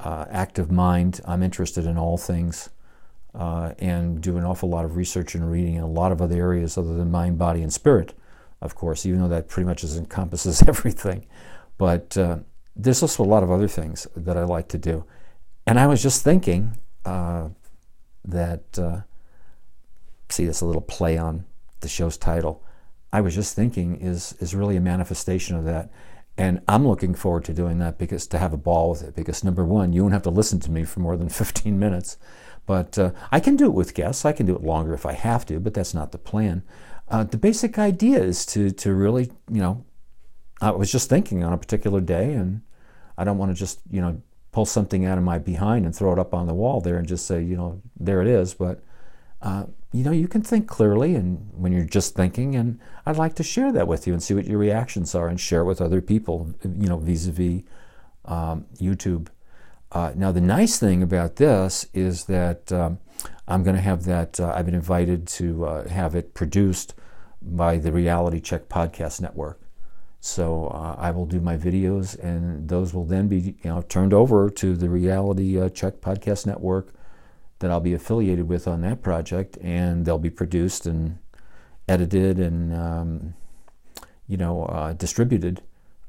uh, 0.00 0.26
active 0.30 0.70
mind. 0.70 1.20
I'm 1.24 1.42
interested 1.42 1.86
in 1.86 1.96
all 1.96 2.18
things 2.18 2.70
uh, 3.34 3.72
and 3.78 4.20
do 4.20 4.36
an 4.36 4.44
awful 4.44 4.68
lot 4.68 4.84
of 4.84 4.96
research 4.96 5.34
and 5.34 5.50
reading 5.50 5.74
in 5.74 5.82
a 5.82 5.88
lot 5.88 6.12
of 6.12 6.20
other 6.20 6.36
areas 6.36 6.76
other 6.76 6.94
than 6.94 7.10
mind, 7.10 7.38
body, 7.38 7.62
and 7.62 7.72
spirit. 7.72 8.14
Of 8.60 8.74
course, 8.74 9.06
even 9.06 9.20
though 9.20 9.28
that 9.28 9.48
pretty 9.48 9.66
much 9.66 9.84
encompasses 9.84 10.62
everything. 10.68 11.26
But 11.78 12.16
uh, 12.16 12.38
there's 12.74 13.02
also 13.02 13.22
a 13.22 13.26
lot 13.26 13.42
of 13.42 13.50
other 13.50 13.68
things 13.68 14.06
that 14.16 14.36
I 14.36 14.44
like 14.44 14.68
to 14.68 14.78
do. 14.78 15.04
And 15.66 15.78
I 15.78 15.86
was 15.86 16.02
just 16.02 16.22
thinking 16.22 16.78
uh, 17.04 17.48
that, 18.24 18.78
uh, 18.78 19.00
see, 20.28 20.46
this 20.46 20.60
a 20.60 20.66
little 20.66 20.82
play 20.82 21.18
on 21.18 21.44
the 21.80 21.88
show's 21.88 22.16
title. 22.16 22.62
I 23.12 23.20
was 23.20 23.34
just 23.34 23.54
thinking 23.54 23.96
is 23.96 24.34
is 24.40 24.54
really 24.54 24.76
a 24.76 24.80
manifestation 24.80 25.56
of 25.56 25.64
that. 25.64 25.90
And 26.38 26.60
I'm 26.68 26.86
looking 26.86 27.14
forward 27.14 27.44
to 27.44 27.54
doing 27.54 27.78
that 27.78 27.98
because 27.98 28.26
to 28.28 28.38
have 28.38 28.52
a 28.52 28.58
ball 28.58 28.90
with 28.90 29.02
it. 29.02 29.14
Because 29.14 29.42
number 29.42 29.64
one, 29.64 29.92
you 29.92 30.02
won't 30.02 30.12
have 30.12 30.22
to 30.22 30.30
listen 30.30 30.60
to 30.60 30.70
me 30.70 30.84
for 30.84 31.00
more 31.00 31.16
than 31.16 31.28
15 31.30 31.78
minutes. 31.78 32.18
But 32.66 32.98
uh, 32.98 33.12
I 33.30 33.40
can 33.40 33.56
do 33.56 33.66
it 33.66 33.74
with 33.74 33.94
guests. 33.94 34.24
I 34.24 34.32
can 34.32 34.44
do 34.44 34.54
it 34.54 34.62
longer 34.62 34.92
if 34.92 35.06
I 35.06 35.12
have 35.12 35.46
to, 35.46 35.60
but 35.60 35.72
that's 35.72 35.94
not 35.94 36.12
the 36.12 36.18
plan. 36.18 36.62
Uh, 37.08 37.24
the 37.24 37.36
basic 37.36 37.78
idea 37.78 38.18
is 38.18 38.44
to 38.46 38.70
to 38.70 38.92
really, 38.94 39.30
you 39.50 39.60
know, 39.60 39.84
I 40.60 40.70
was 40.70 40.90
just 40.90 41.08
thinking 41.08 41.44
on 41.44 41.52
a 41.52 41.58
particular 41.58 42.00
day, 42.00 42.32
and 42.32 42.62
I 43.16 43.24
don't 43.24 43.38
want 43.38 43.52
to 43.52 43.58
just, 43.58 43.80
you 43.90 44.00
know, 44.00 44.20
pull 44.52 44.66
something 44.66 45.04
out 45.04 45.18
of 45.18 45.24
my 45.24 45.38
behind 45.38 45.84
and 45.84 45.94
throw 45.94 46.12
it 46.12 46.18
up 46.18 46.34
on 46.34 46.46
the 46.46 46.54
wall 46.54 46.80
there 46.80 46.96
and 46.96 47.06
just 47.06 47.26
say, 47.26 47.42
you 47.42 47.56
know, 47.56 47.80
there 47.98 48.22
it 48.22 48.28
is. 48.28 48.54
But 48.54 48.82
uh, 49.42 49.66
you 49.92 50.02
know, 50.02 50.10
you 50.10 50.28
can 50.28 50.42
think 50.42 50.66
clearly 50.66 51.14
and 51.14 51.50
when 51.52 51.72
you're 51.72 51.84
just 51.84 52.14
thinking, 52.14 52.56
and 52.56 52.78
I'd 53.04 53.16
like 53.16 53.34
to 53.36 53.42
share 53.42 53.72
that 53.72 53.86
with 53.86 54.06
you 54.06 54.12
and 54.12 54.22
see 54.22 54.34
what 54.34 54.46
your 54.46 54.58
reactions 54.58 55.14
are 55.14 55.28
and 55.28 55.40
share 55.40 55.60
it 55.60 55.64
with 55.64 55.80
other 55.80 56.00
people, 56.00 56.54
you 56.64 56.88
know, 56.88 56.98
vis-a-vis 56.98 57.62
um, 58.24 58.66
YouTube. 58.78 59.28
Uh, 59.92 60.12
now, 60.16 60.32
the 60.32 60.40
nice 60.40 60.78
thing 60.78 61.02
about 61.02 61.36
this 61.36 61.86
is 61.94 62.24
that 62.24 62.72
um, 62.72 62.98
I'm 63.48 63.62
going 63.62 63.76
to 63.76 63.82
have 63.82 64.04
that. 64.04 64.40
Uh, 64.40 64.52
I've 64.54 64.66
been 64.66 64.74
invited 64.74 65.26
to 65.28 65.64
uh, 65.66 65.88
have 65.88 66.14
it 66.14 66.34
produced 66.34 66.94
by 67.40 67.78
the 67.78 67.92
Reality 67.92 68.40
Check 68.40 68.68
Podcast 68.68 69.20
Network. 69.20 69.60
So 70.20 70.66
uh, 70.68 70.96
I 70.98 71.12
will 71.12 71.26
do 71.26 71.40
my 71.40 71.56
videos, 71.56 72.18
and 72.18 72.68
those 72.68 72.92
will 72.92 73.04
then 73.04 73.28
be 73.28 73.56
you 73.62 73.70
know 73.70 73.82
turned 73.82 74.12
over 74.12 74.50
to 74.50 74.74
the 74.74 74.88
Reality 74.88 75.60
uh, 75.60 75.68
Check 75.68 76.00
Podcast 76.00 76.46
Network 76.46 76.92
that 77.60 77.70
I'll 77.70 77.80
be 77.80 77.94
affiliated 77.94 78.48
with 78.48 78.66
on 78.66 78.80
that 78.80 79.02
project, 79.02 79.56
and 79.60 80.04
they'll 80.04 80.18
be 80.18 80.30
produced 80.30 80.86
and 80.86 81.18
edited 81.86 82.40
and 82.40 82.74
um, 82.74 83.34
you 84.26 84.36
know 84.36 84.64
uh, 84.64 84.94
distributed 84.94 85.62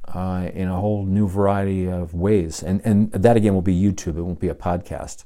uh, 0.08 0.50
in 0.54 0.68
a 0.68 0.80
whole 0.80 1.06
new 1.06 1.28
variety 1.28 1.88
of 1.88 2.16
ways. 2.16 2.64
And 2.64 2.82
and 2.84 3.12
that 3.12 3.38
again 3.38 3.54
will 3.54 3.62
be 3.62 3.80
YouTube. 3.80 4.18
It 4.18 4.24
won't 4.24 4.40
be 4.40 4.50
a 4.50 4.56
podcast 4.56 5.26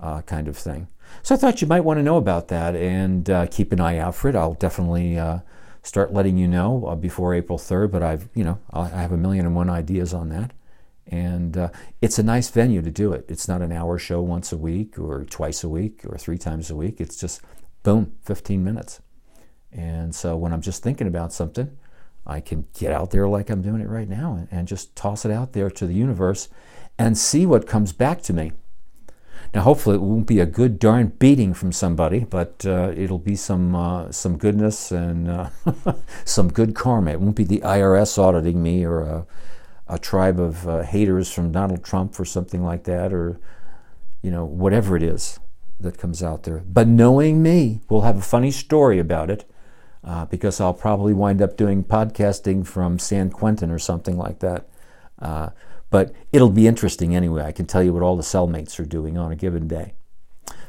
uh, 0.00 0.22
kind 0.22 0.48
of 0.48 0.56
thing. 0.56 0.88
So 1.22 1.34
I 1.34 1.38
thought 1.38 1.60
you 1.60 1.66
might 1.66 1.80
want 1.80 1.98
to 1.98 2.02
know 2.02 2.16
about 2.16 2.48
that 2.48 2.76
and 2.76 3.28
uh, 3.30 3.46
keep 3.46 3.72
an 3.72 3.80
eye 3.80 3.98
out 3.98 4.14
for 4.14 4.28
it. 4.28 4.36
I'll 4.36 4.54
definitely 4.54 5.18
start 5.84 6.12
letting 6.12 6.38
you 6.38 6.48
know 6.48 6.86
uh, 6.86 6.94
before 6.96 7.34
April 7.34 7.58
3rd, 7.58 7.90
but 7.92 8.02
I've, 8.02 8.28
you 8.34 8.42
know, 8.42 8.58
I 8.72 8.88
have 8.88 9.12
a 9.12 9.16
million 9.16 9.46
and 9.46 9.54
one 9.54 9.70
ideas 9.70 10.12
on 10.14 10.30
that. 10.30 10.52
And 11.06 11.56
uh, 11.56 11.68
it's 12.00 12.18
a 12.18 12.22
nice 12.22 12.48
venue 12.48 12.80
to 12.80 12.90
do 12.90 13.12
it. 13.12 13.26
It's 13.28 13.46
not 13.46 13.60
an 13.60 13.70
hour 13.70 13.98
show 13.98 14.22
once 14.22 14.50
a 14.50 14.56
week 14.56 14.98
or 14.98 15.24
twice 15.24 15.62
a 15.62 15.68
week 15.68 16.00
or 16.06 16.16
three 16.16 16.38
times 16.38 16.70
a 16.70 16.76
week. 16.76 17.00
It's 17.00 17.16
just, 17.16 17.42
boom, 17.82 18.14
15 18.24 18.64
minutes. 18.64 19.02
And 19.70 20.14
so 20.14 20.36
when 20.36 20.54
I'm 20.54 20.62
just 20.62 20.82
thinking 20.82 21.06
about 21.06 21.32
something, 21.34 21.76
I 22.26 22.40
can 22.40 22.66
get 22.72 22.90
out 22.90 23.10
there 23.10 23.28
like 23.28 23.50
I'm 23.50 23.60
doing 23.60 23.82
it 23.82 23.88
right 23.88 24.08
now 24.08 24.34
and, 24.34 24.48
and 24.50 24.66
just 24.66 24.96
toss 24.96 25.26
it 25.26 25.30
out 25.30 25.52
there 25.52 25.70
to 25.70 25.86
the 25.86 25.92
universe 25.92 26.48
and 26.98 27.18
see 27.18 27.44
what 27.44 27.66
comes 27.66 27.92
back 27.92 28.22
to 28.22 28.32
me. 28.32 28.52
Now, 29.52 29.62
hopefully, 29.62 29.96
it 29.96 30.02
won't 30.02 30.26
be 30.26 30.40
a 30.40 30.46
good 30.46 30.78
darn 30.78 31.08
beating 31.18 31.54
from 31.54 31.72
somebody, 31.72 32.20
but 32.20 32.64
uh, 32.66 32.92
it'll 32.96 33.18
be 33.18 33.36
some 33.36 33.74
uh, 33.74 34.10
some 34.10 34.36
goodness 34.38 34.90
and 34.90 35.28
uh, 35.28 35.50
some 36.24 36.50
good 36.50 36.74
karma. 36.74 37.12
It 37.12 37.20
won't 37.20 37.36
be 37.36 37.44
the 37.44 37.60
IRS 37.60 38.18
auditing 38.18 38.62
me 38.62 38.84
or 38.84 39.00
a, 39.00 39.26
a 39.86 39.98
tribe 39.98 40.40
of 40.40 40.68
uh, 40.68 40.82
haters 40.82 41.32
from 41.32 41.52
Donald 41.52 41.84
Trump 41.84 42.18
or 42.18 42.24
something 42.24 42.64
like 42.64 42.84
that, 42.84 43.12
or 43.12 43.38
you 44.22 44.30
know 44.30 44.44
whatever 44.44 44.96
it 44.96 45.02
is 45.02 45.38
that 45.80 45.98
comes 45.98 46.22
out 46.22 46.44
there. 46.44 46.62
But 46.66 46.88
knowing 46.88 47.42
me, 47.42 47.80
we'll 47.88 48.02
have 48.02 48.18
a 48.18 48.22
funny 48.22 48.50
story 48.50 48.98
about 48.98 49.30
it. 49.30 49.48
Uh, 50.02 50.26
because 50.26 50.60
I'll 50.60 50.74
probably 50.74 51.14
wind 51.14 51.40
up 51.40 51.56
doing 51.56 51.82
podcasting 51.82 52.66
from 52.66 52.98
San 52.98 53.30
Quentin 53.30 53.70
or 53.70 53.78
something 53.78 54.18
like 54.18 54.40
that. 54.40 54.68
But 55.94 56.12
it'll 56.32 56.50
be 56.50 56.66
interesting 56.66 57.14
anyway. 57.14 57.44
I 57.44 57.52
can 57.52 57.66
tell 57.66 57.80
you 57.80 57.92
what 57.92 58.02
all 58.02 58.16
the 58.16 58.24
cellmates 58.24 58.80
are 58.80 58.84
doing 58.84 59.16
on 59.16 59.30
a 59.30 59.36
given 59.36 59.68
day. 59.68 59.94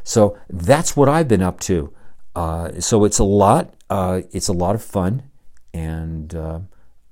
So 0.03 0.37
that's 0.51 0.95
what 0.95 1.09
I've 1.09 1.27
been 1.27 1.41
up 1.41 1.59
to. 1.61 1.91
Uh, 2.35 2.79
so 2.79 3.05
it's 3.05 3.17
a 3.17 3.23
lot. 3.23 3.73
Uh, 3.89 4.21
it's 4.31 4.49
a 4.49 4.53
lot 4.53 4.75
of 4.75 4.83
fun, 4.83 5.23
and 5.73 6.35
uh, 6.35 6.59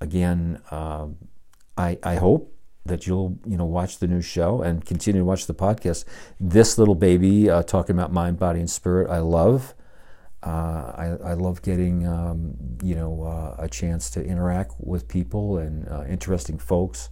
again, 0.00 0.62
uh, 0.70 1.08
I, 1.76 1.98
I 2.04 2.14
hope 2.14 2.54
that 2.86 3.08
you'll 3.08 3.36
you 3.44 3.56
know 3.56 3.64
watch 3.64 3.98
the 3.98 4.06
new 4.06 4.22
show 4.22 4.62
and 4.62 4.86
continue 4.86 5.22
to 5.22 5.24
watch 5.24 5.48
the 5.48 5.54
podcast. 5.54 6.04
This 6.38 6.78
little 6.78 6.94
baby 6.94 7.50
uh, 7.50 7.64
talking 7.64 7.96
about 7.96 8.12
mind, 8.12 8.38
body, 8.38 8.60
and 8.60 8.70
spirit. 8.70 9.10
I 9.10 9.18
love. 9.18 9.74
Uh, 10.40 10.92
I, 10.94 11.30
I, 11.30 11.32
love 11.32 11.62
getting 11.62 12.06
um, 12.06 12.54
you 12.80 12.94
know 12.94 13.56
a 13.58 13.66
chance 13.68 14.08
to 14.10 14.24
interact 14.24 14.74
with 14.78 15.08
people 15.08 15.58
and 15.58 15.88
interesting 16.08 16.58
folks 16.58 17.08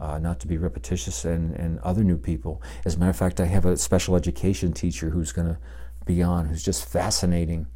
uh, 0.00 0.18
not 0.18 0.40
to 0.40 0.46
be 0.46 0.56
repetitious, 0.56 1.24
and, 1.24 1.54
and 1.56 1.78
other 1.80 2.02
new 2.02 2.16
people. 2.16 2.62
As 2.84 2.94
a 2.94 2.98
matter 2.98 3.10
of 3.10 3.16
fact, 3.16 3.38
I 3.40 3.44
have 3.44 3.66
a 3.66 3.76
special 3.76 4.16
education 4.16 4.72
teacher 4.72 5.10
who's 5.10 5.32
going 5.32 5.48
to 5.48 5.58
be 6.06 6.22
on, 6.22 6.46
who's 6.46 6.64
just 6.64 6.88
fascinating 6.88 7.66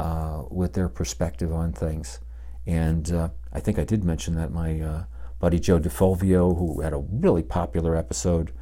uh, 0.00 0.42
with 0.50 0.72
their 0.72 0.88
perspective 0.88 1.52
on 1.52 1.72
things. 1.72 2.18
And 2.66 3.10
uh, 3.12 3.28
I 3.52 3.60
think 3.60 3.78
I 3.78 3.84
did 3.84 4.02
mention 4.02 4.34
that 4.34 4.50
my 4.50 4.80
uh, 4.80 5.04
buddy 5.38 5.60
Joe 5.60 5.78
DeFolvio, 5.78 6.58
who 6.58 6.80
had 6.80 6.92
a 6.92 6.98
really 6.98 7.42
popular 7.42 7.96
episode 7.96 8.52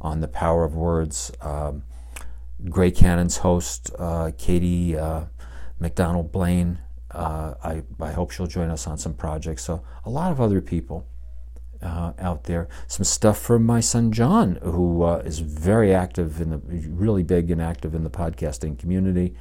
on 0.00 0.20
the 0.20 0.28
power 0.28 0.64
of 0.64 0.74
words, 0.74 1.30
um, 1.40 1.84
Gray 2.68 2.90
Cannon's 2.90 3.38
host, 3.38 3.92
uh, 3.98 4.32
Katie 4.36 4.98
uh, 4.98 5.26
McDonald 5.78 6.32
Blaine. 6.32 6.80
I, 7.10 7.82
I 8.00 8.12
hope 8.12 8.30
she'll 8.30 8.46
join 8.46 8.68
us 8.68 8.86
on 8.86 8.98
some 8.98 9.14
projects. 9.14 9.64
So, 9.64 9.82
a 10.04 10.10
lot 10.10 10.30
of 10.30 10.40
other 10.40 10.60
people 10.60 11.06
uh, 11.82 12.12
out 12.18 12.44
there. 12.44 12.68
Some 12.86 13.04
stuff 13.04 13.38
from 13.38 13.64
my 13.64 13.80
son 13.80 14.12
John, 14.12 14.58
who 14.62 15.02
uh, 15.02 15.22
is 15.24 15.38
very 15.38 15.94
active 15.94 16.40
in 16.40 16.50
the, 16.50 16.58
really 16.58 17.22
big 17.22 17.50
and 17.50 17.60
active 17.60 17.94
in 17.94 18.04
the 18.04 18.10
podcasting 18.10 18.78
community, 18.78 19.34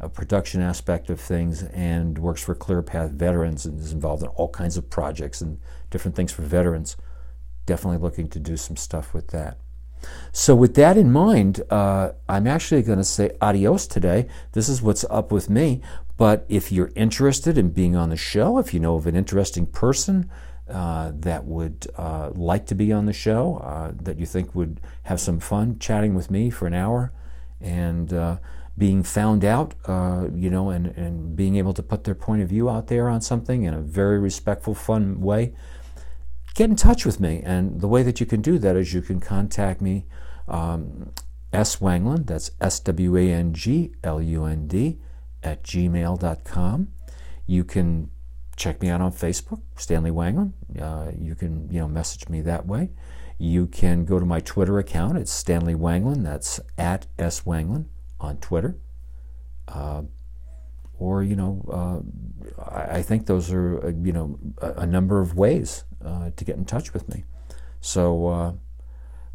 a 0.00 0.08
production 0.08 0.60
aspect 0.60 1.10
of 1.10 1.20
things, 1.20 1.62
and 1.62 2.18
works 2.18 2.42
for 2.42 2.54
ClearPath 2.54 3.12
Veterans 3.12 3.66
and 3.66 3.78
is 3.78 3.92
involved 3.92 4.22
in 4.22 4.28
all 4.30 4.48
kinds 4.48 4.76
of 4.76 4.90
projects 4.90 5.40
and 5.40 5.58
different 5.90 6.16
things 6.16 6.32
for 6.32 6.42
veterans. 6.42 6.96
Definitely 7.66 7.98
looking 7.98 8.28
to 8.30 8.40
do 8.40 8.56
some 8.56 8.76
stuff 8.76 9.14
with 9.14 9.28
that. 9.28 9.58
So, 10.32 10.56
with 10.56 10.74
that 10.74 10.96
in 10.96 11.12
mind, 11.12 11.62
uh, 11.70 12.12
I'm 12.28 12.48
actually 12.48 12.82
going 12.82 12.98
to 12.98 13.04
say 13.04 13.36
adios 13.40 13.86
today. 13.86 14.26
This 14.50 14.68
is 14.68 14.82
what's 14.82 15.04
up 15.08 15.30
with 15.30 15.48
me. 15.48 15.80
But 16.16 16.44
if 16.48 16.72
you're 16.72 16.92
interested 16.94 17.56
in 17.56 17.70
being 17.70 17.96
on 17.96 18.10
the 18.10 18.16
show, 18.16 18.58
if 18.58 18.74
you 18.74 18.80
know 18.80 18.96
of 18.96 19.06
an 19.06 19.16
interesting 19.16 19.66
person, 19.66 20.28
uh, 20.68 21.12
that 21.14 21.44
would 21.44 21.86
uh, 21.96 22.30
like 22.34 22.66
to 22.66 22.74
be 22.74 22.92
on 22.92 23.06
the 23.06 23.12
show, 23.12 23.56
uh, 23.58 23.92
that 24.02 24.18
you 24.18 24.26
think 24.26 24.54
would 24.54 24.80
have 25.04 25.20
some 25.20 25.40
fun 25.40 25.78
chatting 25.78 26.14
with 26.14 26.30
me 26.30 26.50
for 26.50 26.66
an 26.66 26.74
hour 26.74 27.12
and 27.60 28.12
uh, 28.12 28.36
being 28.76 29.02
found 29.02 29.44
out, 29.44 29.74
uh, 29.86 30.28
you 30.34 30.50
know, 30.50 30.70
and, 30.70 30.86
and 30.96 31.36
being 31.36 31.56
able 31.56 31.74
to 31.74 31.82
put 31.82 32.04
their 32.04 32.14
point 32.14 32.42
of 32.42 32.48
view 32.48 32.70
out 32.70 32.86
there 32.86 33.08
on 33.08 33.20
something 33.20 33.64
in 33.64 33.74
a 33.74 33.80
very 33.80 34.18
respectful, 34.18 34.74
fun 34.74 35.20
way, 35.20 35.54
get 36.54 36.70
in 36.70 36.76
touch 36.76 37.04
with 37.04 37.20
me. 37.20 37.42
And 37.44 37.80
the 37.80 37.88
way 37.88 38.02
that 38.02 38.20
you 38.20 38.26
can 38.26 38.40
do 38.40 38.58
that 38.58 38.76
is 38.76 38.94
you 38.94 39.02
can 39.02 39.20
contact 39.20 39.80
me, 39.80 40.06
um, 40.48 41.12
S. 41.52 41.76
Wanglund, 41.76 42.26
that's 42.26 42.50
S 42.60 42.80
W 42.80 43.16
A 43.16 43.30
N 43.30 43.52
G 43.52 43.92
L 44.02 44.22
U 44.22 44.44
N 44.44 44.66
D, 44.66 44.98
at 45.42 45.62
gmail.com. 45.62 46.88
You 47.46 47.64
can 47.64 48.10
check 48.56 48.80
me 48.80 48.88
out 48.88 49.00
on 49.00 49.12
Facebook, 49.12 49.60
Stanley 49.76 50.10
Wanglund. 50.10 50.52
Uh, 50.80 51.12
you 51.18 51.34
can 51.34 51.70
you 51.70 51.80
know 51.80 51.88
message 51.88 52.28
me 52.28 52.40
that 52.42 52.66
way. 52.66 52.90
You 53.38 53.66
can 53.66 54.04
go 54.04 54.18
to 54.18 54.26
my 54.26 54.40
Twitter 54.40 54.78
account. 54.78 55.18
It's 55.18 55.32
Stanley 55.32 55.74
Wanglund. 55.74 56.22
That's 56.22 56.60
at 56.78 57.06
S 57.18 57.42
Wanglund 57.42 57.86
on 58.20 58.36
Twitter. 58.36 58.76
Uh, 59.66 60.02
or 60.98 61.22
you 61.22 61.34
know, 61.34 61.64
uh, 62.60 62.94
I, 62.96 63.02
think 63.02 63.26
those 63.26 63.50
are 63.50 63.86
uh, 63.86 63.92
you 64.02 64.12
know 64.12 64.38
a, 64.60 64.86
number 64.86 65.20
of 65.20 65.34
ways 65.34 65.84
uh, 66.04 66.30
to 66.36 66.44
get 66.44 66.56
in 66.56 66.64
touch 66.64 66.92
with 66.92 67.08
me. 67.08 67.24
So 67.80 68.26
uh, 68.28 68.52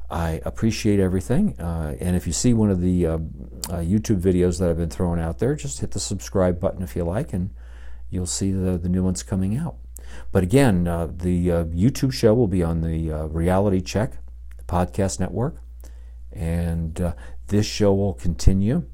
I 0.09 0.39
appreciate 0.45 1.01
everything. 1.01 1.55
and 1.59 2.15
if 2.15 2.25
you 2.25 2.33
see 2.33 2.53
one 2.53 2.69
of 2.69 2.79
the 2.79 3.03
YouTube 3.03 4.21
videos 4.21 4.59
that 4.59 4.69
I've 4.69 4.77
been 4.77 4.89
throwing 4.89 5.19
out 5.19 5.39
there, 5.39 5.55
just 5.55 5.81
hit 5.81 5.91
the 5.91 5.99
subscribe 5.99 6.59
button 6.59 6.81
if 6.81 6.95
you 6.95 7.03
like 7.03 7.33
and 7.33 7.49
you'll 8.09 8.25
see 8.25 8.51
the, 8.51 8.77
the 8.77 8.89
new 8.89 9.03
ones 9.03 9.23
coming 9.23 9.57
out. 9.57 9.75
But 10.31 10.43
again, 10.43 10.87
uh, 10.87 11.07
the 11.07 11.51
uh, 11.51 11.63
YouTube 11.65 12.13
show 12.13 12.33
will 12.33 12.47
be 12.47 12.63
on 12.63 12.81
the 12.81 13.11
uh, 13.11 13.25
Reality 13.25 13.81
Check 13.81 14.13
the 14.57 14.63
podcast 14.63 15.19
network, 15.19 15.57
and 16.31 16.99
uh, 17.01 17.13
this 17.47 17.65
show 17.65 17.93
will 17.93 18.13
continue 18.13 18.85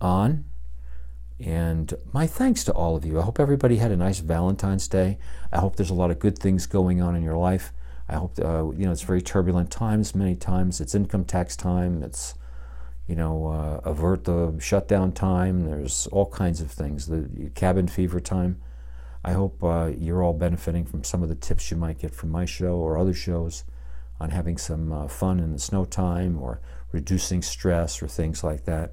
on 0.00 0.44
And 1.40 1.94
my 2.12 2.26
thanks 2.26 2.64
to 2.64 2.72
all 2.72 2.96
of 2.96 3.04
you. 3.04 3.20
I 3.20 3.22
hope 3.22 3.38
everybody 3.38 3.76
had 3.76 3.92
a 3.92 3.96
nice 3.96 4.18
Valentine's 4.18 4.88
Day. 4.88 5.18
I 5.52 5.60
hope 5.60 5.76
there's 5.76 5.90
a 5.90 5.94
lot 5.94 6.10
of 6.10 6.18
good 6.18 6.38
things 6.38 6.66
going 6.66 7.00
on 7.00 7.14
in 7.14 7.22
your 7.22 7.36
life. 7.36 7.72
I 8.08 8.14
hope 8.16 8.38
uh, 8.40 8.70
you 8.72 8.86
know 8.86 8.92
it's 8.92 9.02
very 9.02 9.22
turbulent 9.22 9.70
times. 9.70 10.14
Many 10.14 10.34
times 10.34 10.80
it's 10.80 10.94
income 10.94 11.24
tax 11.24 11.56
time. 11.56 12.02
It's 12.02 12.34
you 13.08 13.16
know 13.16 13.46
uh, 13.46 13.80
avert 13.88 14.24
the 14.24 14.54
shutdown 14.60 15.12
time. 15.12 15.64
There's 15.64 16.06
all 16.08 16.26
kinds 16.26 16.60
of 16.60 16.70
things. 16.70 17.06
The 17.06 17.50
cabin 17.54 17.88
fever 17.88 18.20
time. 18.20 18.60
I 19.24 19.32
hope 19.32 19.64
uh, 19.64 19.90
you're 19.98 20.22
all 20.22 20.34
benefiting 20.34 20.84
from 20.84 21.02
some 21.02 21.22
of 21.22 21.28
the 21.28 21.34
tips 21.34 21.70
you 21.70 21.76
might 21.76 21.98
get 21.98 22.14
from 22.14 22.30
my 22.30 22.44
show 22.44 22.76
or 22.76 22.96
other 22.96 23.14
shows 23.14 23.64
on 24.20 24.30
having 24.30 24.58
some 24.58 24.92
uh, 24.92 25.08
fun 25.08 25.40
in 25.40 25.52
the 25.52 25.58
snow 25.58 25.84
time 25.84 26.40
or 26.40 26.60
reducing 26.92 27.42
stress 27.42 28.02
or 28.02 28.06
things 28.06 28.44
like 28.44 28.64
that. 28.64 28.92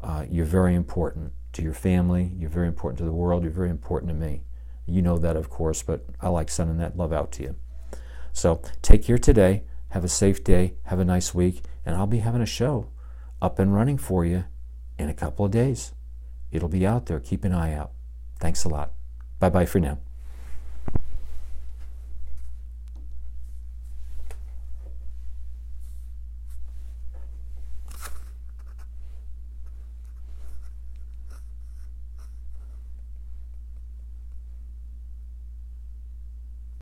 Uh, 0.00 0.24
you're 0.30 0.46
very 0.46 0.74
important 0.74 1.32
to 1.52 1.62
your 1.62 1.74
family. 1.74 2.32
You're 2.36 2.50
very 2.50 2.68
important 2.68 2.98
to 2.98 3.04
the 3.04 3.12
world. 3.12 3.42
You're 3.42 3.52
very 3.52 3.70
important 3.70 4.10
to 4.10 4.14
me. 4.14 4.42
You 4.86 5.02
know 5.02 5.18
that, 5.18 5.36
of 5.36 5.50
course, 5.50 5.82
but 5.82 6.04
I 6.20 6.28
like 6.28 6.48
sending 6.48 6.78
that 6.78 6.96
love 6.96 7.12
out 7.12 7.32
to 7.32 7.42
you. 7.42 7.56
So 8.32 8.62
take 8.82 9.04
care 9.04 9.18
today. 9.18 9.64
Have 9.90 10.04
a 10.04 10.08
safe 10.08 10.44
day. 10.44 10.74
Have 10.84 10.98
a 10.98 11.04
nice 11.04 11.34
week. 11.34 11.62
And 11.84 11.96
I'll 11.96 12.06
be 12.06 12.18
having 12.18 12.42
a 12.42 12.46
show 12.46 12.88
up 13.40 13.58
and 13.58 13.74
running 13.74 13.98
for 13.98 14.24
you 14.24 14.44
in 14.98 15.08
a 15.08 15.14
couple 15.14 15.44
of 15.44 15.50
days. 15.50 15.92
It'll 16.50 16.68
be 16.68 16.86
out 16.86 17.06
there. 17.06 17.20
Keep 17.20 17.44
an 17.44 17.52
eye 17.52 17.74
out. 17.74 17.92
Thanks 18.40 18.64
a 18.64 18.68
lot. 18.68 18.92
Bye 19.38 19.50
bye 19.50 19.66
for 19.66 19.80
now. 19.80 19.98